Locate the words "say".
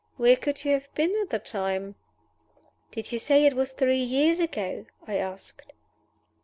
3.19-3.45